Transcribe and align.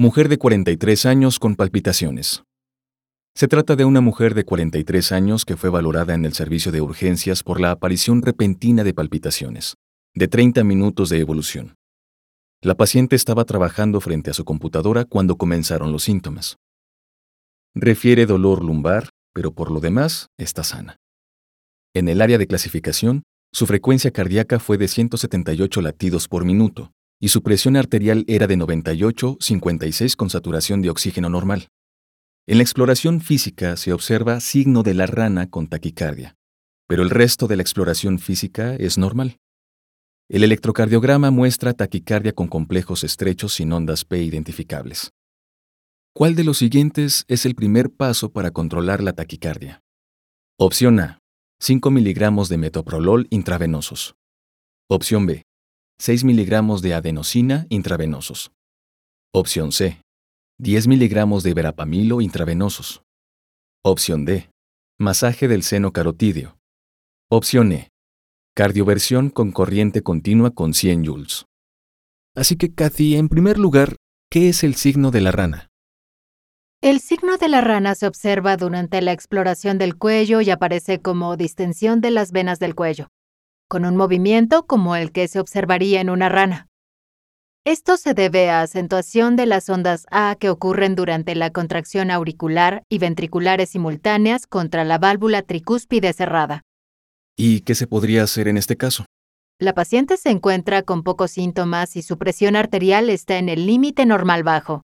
Mujer 0.00 0.30
de 0.30 0.38
43 0.38 1.04
años 1.04 1.38
con 1.38 1.56
palpitaciones. 1.56 2.42
Se 3.34 3.48
trata 3.48 3.76
de 3.76 3.84
una 3.84 4.00
mujer 4.00 4.32
de 4.32 4.46
43 4.46 5.12
años 5.12 5.44
que 5.44 5.58
fue 5.58 5.68
valorada 5.68 6.14
en 6.14 6.24
el 6.24 6.32
servicio 6.32 6.72
de 6.72 6.80
urgencias 6.80 7.42
por 7.42 7.60
la 7.60 7.70
aparición 7.70 8.22
repentina 8.22 8.82
de 8.82 8.94
palpitaciones, 8.94 9.74
de 10.14 10.26
30 10.26 10.64
minutos 10.64 11.10
de 11.10 11.18
evolución. 11.18 11.74
La 12.62 12.76
paciente 12.76 13.14
estaba 13.14 13.44
trabajando 13.44 14.00
frente 14.00 14.30
a 14.30 14.32
su 14.32 14.46
computadora 14.46 15.04
cuando 15.04 15.36
comenzaron 15.36 15.92
los 15.92 16.04
síntomas. 16.04 16.56
Refiere 17.74 18.24
dolor 18.24 18.64
lumbar, 18.64 19.10
pero 19.34 19.52
por 19.52 19.70
lo 19.70 19.80
demás 19.80 20.28
está 20.38 20.64
sana. 20.64 20.96
En 21.94 22.08
el 22.08 22.22
área 22.22 22.38
de 22.38 22.46
clasificación, 22.46 23.22
su 23.52 23.66
frecuencia 23.66 24.10
cardíaca 24.10 24.60
fue 24.60 24.78
de 24.78 24.88
178 24.88 25.82
latidos 25.82 26.26
por 26.26 26.46
minuto, 26.46 26.90
y 27.20 27.28
su 27.28 27.42
presión 27.42 27.76
arterial 27.76 28.24
era 28.26 28.46
de 28.46 28.56
98-56 28.56 30.16
con 30.16 30.30
saturación 30.30 30.80
de 30.80 30.90
oxígeno 30.90 31.28
normal. 31.28 31.68
En 32.46 32.56
la 32.56 32.62
exploración 32.64 33.20
física 33.20 33.76
se 33.76 33.92
observa 33.92 34.40
signo 34.40 34.82
de 34.82 34.94
la 34.94 35.06
rana 35.06 35.48
con 35.50 35.68
taquicardia, 35.68 36.34
pero 36.88 37.02
el 37.02 37.10
resto 37.10 37.46
de 37.46 37.56
la 37.56 37.62
exploración 37.62 38.18
física 38.18 38.74
es 38.74 38.96
normal. 38.96 39.36
El 40.28 40.44
electrocardiograma 40.44 41.30
muestra 41.30 41.74
taquicardia 41.74 42.32
con 42.32 42.48
complejos 42.48 43.04
estrechos 43.04 43.54
sin 43.54 43.72
ondas 43.72 44.04
P 44.04 44.22
identificables. 44.22 45.10
¿Cuál 46.14 46.34
de 46.34 46.44
los 46.44 46.58
siguientes 46.58 47.24
es 47.28 47.46
el 47.46 47.54
primer 47.54 47.90
paso 47.90 48.32
para 48.32 48.50
controlar 48.50 49.02
la 49.02 49.12
taquicardia? 49.12 49.82
Opción 50.58 50.98
A. 51.00 51.18
5 51.60 51.90
miligramos 51.90 52.48
de 52.48 52.56
metoprolol 52.56 53.26
intravenosos. 53.30 54.14
Opción 54.88 55.26
B. 55.26 55.44
6 56.00 56.24
miligramos 56.24 56.80
de 56.80 56.94
adenosina 56.94 57.66
intravenosos. 57.68 58.52
Opción 59.34 59.70
C. 59.70 60.00
10 60.58 60.88
miligramos 60.88 61.42
de 61.42 61.52
verapamilo 61.52 62.22
intravenosos. 62.22 63.02
Opción 63.84 64.24
D. 64.24 64.48
Masaje 64.98 65.46
del 65.46 65.62
seno 65.62 65.92
carotídeo. 65.92 66.56
Opción 67.30 67.72
E. 67.72 67.90
Cardioversión 68.56 69.28
con 69.28 69.52
corriente 69.52 70.00
continua 70.02 70.52
con 70.52 70.72
100 70.72 71.04
joules. 71.04 71.44
Así 72.34 72.56
que, 72.56 72.74
Kathy, 72.74 73.16
en 73.16 73.28
primer 73.28 73.58
lugar, 73.58 73.96
¿qué 74.30 74.48
es 74.48 74.64
el 74.64 74.76
signo 74.76 75.10
de 75.10 75.20
la 75.20 75.32
rana? 75.32 75.68
El 76.80 77.00
signo 77.00 77.36
de 77.36 77.50
la 77.50 77.60
rana 77.60 77.94
se 77.94 78.06
observa 78.06 78.56
durante 78.56 79.02
la 79.02 79.12
exploración 79.12 79.76
del 79.76 79.98
cuello 79.98 80.40
y 80.40 80.48
aparece 80.48 81.02
como 81.02 81.36
distensión 81.36 82.00
de 82.00 82.10
las 82.10 82.32
venas 82.32 82.58
del 82.58 82.74
cuello 82.74 83.08
con 83.70 83.84
un 83.84 83.96
movimiento 83.96 84.66
como 84.66 84.96
el 84.96 85.12
que 85.12 85.28
se 85.28 85.38
observaría 85.38 86.00
en 86.00 86.10
una 86.10 86.28
rana. 86.28 86.66
Esto 87.64 87.96
se 87.96 88.14
debe 88.14 88.50
a 88.50 88.62
acentuación 88.62 89.36
de 89.36 89.46
las 89.46 89.68
ondas 89.68 90.06
A 90.10 90.34
que 90.40 90.50
ocurren 90.50 90.96
durante 90.96 91.36
la 91.36 91.50
contracción 91.50 92.10
auricular 92.10 92.82
y 92.88 92.98
ventriculares 92.98 93.70
simultáneas 93.70 94.48
contra 94.48 94.82
la 94.82 94.98
válvula 94.98 95.42
tricúspide 95.42 96.12
cerrada. 96.12 96.62
¿Y 97.36 97.60
qué 97.60 97.76
se 97.76 97.86
podría 97.86 98.24
hacer 98.24 98.48
en 98.48 98.56
este 98.56 98.76
caso? 98.76 99.04
La 99.60 99.72
paciente 99.72 100.16
se 100.16 100.30
encuentra 100.30 100.82
con 100.82 101.04
pocos 101.04 101.30
síntomas 101.30 101.94
y 101.94 102.02
su 102.02 102.18
presión 102.18 102.56
arterial 102.56 103.08
está 103.08 103.38
en 103.38 103.48
el 103.48 103.66
límite 103.66 104.04
normal 104.04 104.42
bajo. 104.42 104.82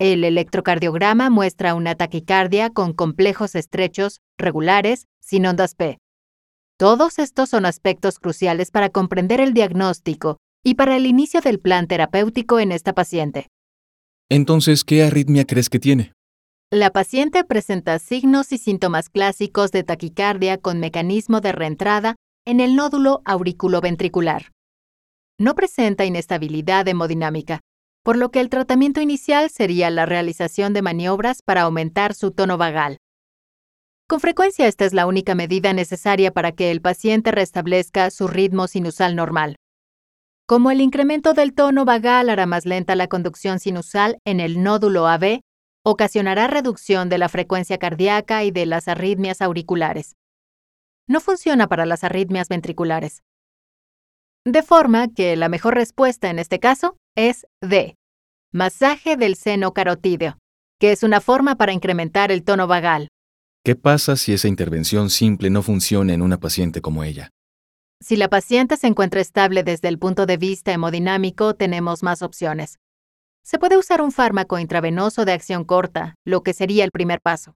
El 0.00 0.24
electrocardiograma 0.24 1.28
muestra 1.28 1.74
una 1.74 1.94
taquicardia 1.94 2.70
con 2.70 2.94
complejos 2.94 3.54
estrechos, 3.54 4.20
regulares, 4.38 5.04
sin 5.20 5.44
ondas 5.44 5.74
P. 5.74 5.98
Todos 6.78 7.18
estos 7.18 7.48
son 7.48 7.66
aspectos 7.66 8.20
cruciales 8.20 8.70
para 8.70 8.88
comprender 8.88 9.40
el 9.40 9.52
diagnóstico 9.52 10.36
y 10.64 10.74
para 10.74 10.96
el 10.96 11.06
inicio 11.06 11.40
del 11.40 11.58
plan 11.58 11.88
terapéutico 11.88 12.60
en 12.60 12.70
esta 12.70 12.92
paciente. 12.92 13.48
Entonces, 14.30 14.84
¿qué 14.84 15.02
arritmia 15.02 15.44
crees 15.44 15.68
que 15.68 15.80
tiene? 15.80 16.12
La 16.70 16.90
paciente 16.90 17.42
presenta 17.42 17.98
signos 17.98 18.52
y 18.52 18.58
síntomas 18.58 19.08
clásicos 19.08 19.72
de 19.72 19.82
taquicardia 19.82 20.56
con 20.56 20.78
mecanismo 20.78 21.40
de 21.40 21.50
reentrada 21.50 22.14
en 22.46 22.60
el 22.60 22.76
nódulo 22.76 23.22
auriculoventricular. 23.24 24.52
No 25.36 25.56
presenta 25.56 26.04
inestabilidad 26.04 26.86
hemodinámica, 26.86 27.58
por 28.04 28.16
lo 28.16 28.30
que 28.30 28.38
el 28.38 28.50
tratamiento 28.50 29.00
inicial 29.00 29.50
sería 29.50 29.90
la 29.90 30.06
realización 30.06 30.74
de 30.74 30.82
maniobras 30.82 31.42
para 31.44 31.62
aumentar 31.62 32.14
su 32.14 32.30
tono 32.30 32.56
vagal. 32.56 32.98
Con 34.08 34.20
frecuencia 34.20 34.66
esta 34.66 34.86
es 34.86 34.94
la 34.94 35.06
única 35.06 35.34
medida 35.34 35.74
necesaria 35.74 36.32
para 36.32 36.52
que 36.52 36.70
el 36.70 36.80
paciente 36.80 37.30
restablezca 37.30 38.10
su 38.10 38.26
ritmo 38.26 38.66
sinusal 38.66 39.14
normal. 39.14 39.56
Como 40.46 40.70
el 40.70 40.80
incremento 40.80 41.34
del 41.34 41.52
tono 41.52 41.84
vagal 41.84 42.30
hará 42.30 42.46
más 42.46 42.64
lenta 42.64 42.96
la 42.96 43.08
conducción 43.08 43.60
sinusal 43.60 44.16
en 44.24 44.40
el 44.40 44.62
nódulo 44.62 45.06
AB, 45.06 45.42
ocasionará 45.84 46.46
reducción 46.46 47.10
de 47.10 47.18
la 47.18 47.28
frecuencia 47.28 47.76
cardíaca 47.76 48.44
y 48.44 48.50
de 48.50 48.64
las 48.64 48.88
arritmias 48.88 49.42
auriculares. 49.42 50.14
No 51.06 51.20
funciona 51.20 51.66
para 51.66 51.84
las 51.84 52.02
arritmias 52.02 52.48
ventriculares. 52.48 53.22
De 54.46 54.62
forma 54.62 55.08
que 55.08 55.36
la 55.36 55.50
mejor 55.50 55.74
respuesta 55.74 56.30
en 56.30 56.38
este 56.38 56.60
caso 56.60 56.96
es 57.14 57.46
D. 57.60 57.94
Masaje 58.54 59.18
del 59.18 59.34
seno 59.34 59.74
carotídeo, 59.74 60.38
que 60.80 60.92
es 60.92 61.02
una 61.02 61.20
forma 61.20 61.56
para 61.56 61.74
incrementar 61.74 62.32
el 62.32 62.42
tono 62.42 62.66
vagal. 62.66 63.08
¿Qué 63.64 63.76
pasa 63.76 64.16
si 64.16 64.32
esa 64.32 64.48
intervención 64.48 65.10
simple 65.10 65.50
no 65.50 65.62
funciona 65.62 66.14
en 66.14 66.22
una 66.22 66.38
paciente 66.40 66.80
como 66.80 67.04
ella? 67.04 67.30
Si 68.00 68.16
la 68.16 68.28
paciente 68.28 68.76
se 68.76 68.86
encuentra 68.86 69.20
estable 69.20 69.62
desde 69.62 69.88
el 69.88 69.98
punto 69.98 70.24
de 70.24 70.36
vista 70.36 70.72
hemodinámico, 70.72 71.54
tenemos 71.54 72.02
más 72.02 72.22
opciones. 72.22 72.78
Se 73.42 73.58
puede 73.58 73.76
usar 73.76 74.00
un 74.00 74.12
fármaco 74.12 74.58
intravenoso 74.58 75.24
de 75.24 75.32
acción 75.32 75.64
corta, 75.64 76.14
lo 76.24 76.42
que 76.42 76.54
sería 76.54 76.84
el 76.84 76.92
primer 76.92 77.20
paso. 77.20 77.56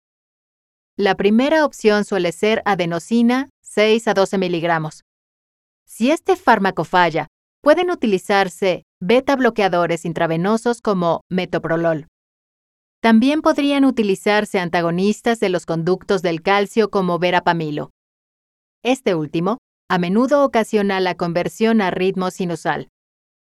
La 0.97 1.15
primera 1.15 1.63
opción 1.63 2.05
suele 2.05 2.31
ser 2.31 2.61
adenosina, 2.65 3.49
6 3.61 4.07
a 4.07 4.13
12 4.13 4.37
miligramos. 4.37 5.03
Si 5.85 6.11
este 6.11 6.35
fármaco 6.35 6.83
falla, 6.83 7.27
pueden 7.61 7.91
utilizarse 7.91 8.83
beta 8.99 9.35
bloqueadores 9.35 10.05
intravenosos 10.05 10.81
como 10.81 11.21
metoprolol. 11.29 12.07
También 13.01 13.41
podrían 13.41 13.83
utilizarse 13.83 14.59
antagonistas 14.59 15.39
de 15.39 15.49
los 15.49 15.65
conductos 15.65 16.21
del 16.21 16.43
calcio 16.43 16.91
como 16.91 17.17
verapamilo. 17.17 17.89
Este 18.83 19.15
último 19.15 19.57
a 19.89 19.97
menudo 19.97 20.45
ocasiona 20.45 20.99
la 20.99 21.15
conversión 21.15 21.81
a 21.81 21.89
ritmo 21.89 22.29
sinusal, 22.29 22.89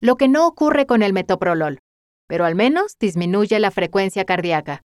lo 0.01 0.17
que 0.17 0.29
no 0.29 0.47
ocurre 0.47 0.87
con 0.87 1.03
el 1.03 1.13
metoprolol, 1.13 1.81
pero 2.29 2.45
al 2.45 2.55
menos 2.55 2.93
disminuye 3.01 3.59
la 3.59 3.73
frecuencia 3.73 4.25
cardíaca. 4.25 4.81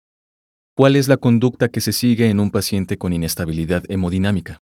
¿Cuál 0.75 0.95
es 0.95 1.07
la 1.07 1.17
conducta 1.17 1.69
que 1.69 1.79
se 1.79 1.93
sigue 1.93 2.29
en 2.29 2.39
un 2.39 2.49
paciente 2.49 2.97
con 2.97 3.13
inestabilidad 3.13 3.83
hemodinámica? 3.89 4.59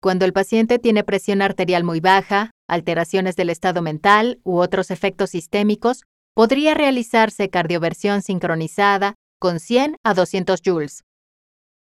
Cuando 0.00 0.24
el 0.24 0.32
paciente 0.32 0.78
tiene 0.78 1.02
presión 1.02 1.42
arterial 1.42 1.82
muy 1.82 1.98
baja, 1.98 2.52
alteraciones 2.68 3.34
del 3.34 3.50
estado 3.50 3.82
mental 3.82 4.38
u 4.44 4.58
otros 4.60 4.92
efectos 4.92 5.30
sistémicos, 5.30 6.04
podría 6.34 6.74
realizarse 6.74 7.50
cardioversión 7.50 8.22
sincronizada 8.22 9.16
con 9.40 9.58
100 9.58 9.96
a 10.04 10.14
200 10.14 10.60
joules. 10.64 11.02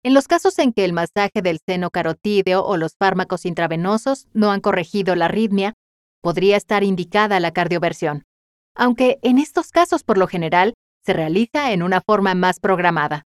En 0.04 0.14
los 0.14 0.28
casos 0.28 0.58
en 0.60 0.72
que 0.72 0.84
el 0.84 0.92
masaje 0.92 1.42
del 1.42 1.58
seno 1.66 1.90
carotídeo 1.90 2.62
o 2.62 2.76
los 2.76 2.92
fármacos 2.96 3.44
intravenosos 3.44 4.28
no 4.34 4.52
han 4.52 4.60
corregido 4.60 5.16
la 5.16 5.25
arritmia, 5.25 5.72
podría 6.22 6.56
estar 6.56 6.84
indicada 6.84 7.40
la 7.40 7.52
cardioversión, 7.52 8.25
aunque 8.76 9.19
en 9.22 9.38
estos 9.38 9.70
casos 9.70 10.04
por 10.04 10.19
lo 10.19 10.28
general 10.28 10.75
se 11.04 11.12
realiza 11.12 11.72
en 11.72 11.82
una 11.82 12.00
forma 12.00 12.34
más 12.34 12.60
programada. 12.60 13.25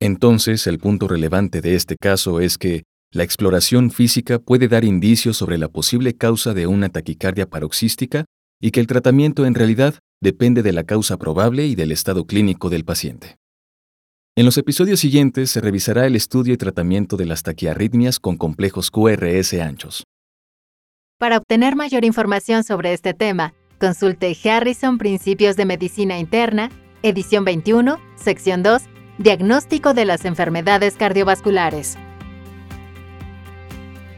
Entonces, 0.00 0.66
el 0.66 0.78
punto 0.78 1.06
relevante 1.06 1.60
de 1.60 1.76
este 1.76 1.96
caso 1.96 2.40
es 2.40 2.58
que 2.58 2.82
la 3.12 3.22
exploración 3.22 3.90
física 3.90 4.40
puede 4.40 4.66
dar 4.66 4.84
indicios 4.84 5.36
sobre 5.36 5.56
la 5.56 5.68
posible 5.68 6.16
causa 6.16 6.52
de 6.52 6.66
una 6.66 6.88
taquicardia 6.88 7.48
paroxística 7.48 8.24
y 8.60 8.72
que 8.72 8.80
el 8.80 8.88
tratamiento 8.88 9.46
en 9.46 9.54
realidad 9.54 10.00
depende 10.20 10.62
de 10.62 10.72
la 10.72 10.84
causa 10.84 11.16
probable 11.18 11.66
y 11.66 11.76
del 11.76 11.92
estado 11.92 12.26
clínico 12.26 12.70
del 12.70 12.84
paciente. 12.84 13.36
En 14.36 14.44
los 14.44 14.58
episodios 14.58 15.00
siguientes 15.00 15.50
se 15.50 15.60
revisará 15.60 16.06
el 16.06 16.16
estudio 16.16 16.54
y 16.54 16.56
tratamiento 16.56 17.16
de 17.16 17.26
las 17.26 17.42
taquiarritmias 17.42 18.18
con 18.18 18.36
complejos 18.36 18.90
QRS 18.90 19.54
anchos. 19.54 20.04
Para 21.18 21.38
obtener 21.38 21.76
mayor 21.76 22.04
información 22.04 22.64
sobre 22.64 22.92
este 22.92 23.14
tema, 23.14 23.54
consulte 23.78 24.36
Harrison 24.44 24.98
Principios 24.98 25.56
de 25.56 25.66
Medicina 25.66 26.18
Interna 26.18 26.70
edición 27.04 27.44
21, 27.44 28.00
sección 28.16 28.62
2, 28.62 28.82
Diagnóstico 29.18 29.92
de 29.92 30.06
las 30.06 30.24
enfermedades 30.24 30.96
cardiovasculares. 30.96 31.96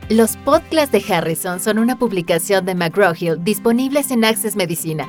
Los 0.08 0.36
podcasts 0.38 0.92
de 0.92 1.02
Harrison 1.12 1.58
son 1.58 1.78
una 1.78 1.98
publicación 1.98 2.64
de 2.64 2.76
McGraw-Hill 2.76 3.42
disponibles 3.42 4.12
en 4.12 4.24
Access 4.24 4.54
Medicina, 4.54 5.08